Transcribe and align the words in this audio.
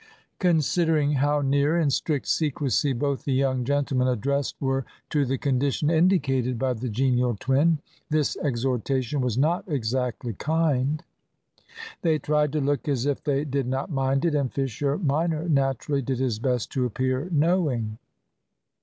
Considering 0.39 1.11
how 1.11 1.41
near, 1.41 1.77
in 1.79 1.91
strict 1.91 2.25
secrecy, 2.25 2.91
both 2.91 3.23
the 3.23 3.33
young 3.33 3.63
gentlemen 3.63 4.07
addressed 4.07 4.59
were 4.59 4.83
to 5.11 5.27
the 5.27 5.37
condition 5.37 5.91
indicated 5.91 6.57
by 6.57 6.73
the 6.73 6.89
genial 6.89 7.37
twin, 7.39 7.77
this 8.09 8.35
exhortation 8.37 9.21
was 9.21 9.37
not 9.37 9.63
exactly 9.67 10.33
kind. 10.33 11.03
They 12.01 12.17
tried 12.17 12.51
to 12.53 12.61
look 12.61 12.87
as 12.87 13.05
if 13.05 13.23
they 13.23 13.45
did 13.45 13.67
not 13.67 13.91
mind 13.91 14.25
it, 14.25 14.33
and 14.33 14.51
Fisher 14.51 14.97
minor 14.97 15.47
naturally 15.47 16.01
did 16.01 16.17
his 16.17 16.39
best 16.39 16.71
to 16.71 16.85
appear 16.87 17.27
knowing. 17.31 17.99